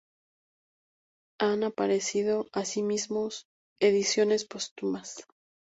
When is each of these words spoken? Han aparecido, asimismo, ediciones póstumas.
Han 1.39 1.63
aparecido, 1.63 2.47
asimismo, 2.53 3.29
ediciones 3.79 4.45
póstumas. 4.45 5.27